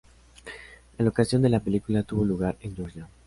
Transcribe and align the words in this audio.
La 0.97 1.05
locación 1.05 1.43
de 1.43 1.49
la 1.49 1.59
película 1.59 2.01
tuvo 2.01 2.25
lugar 2.25 2.57
en 2.61 2.75
Georgia. 2.75 3.07